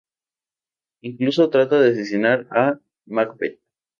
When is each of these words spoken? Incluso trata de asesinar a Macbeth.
Incluso 1.03 1.51
trata 1.51 1.79
de 1.79 1.91
asesinar 1.91 2.47
a 2.49 2.79
Macbeth. 3.05 3.59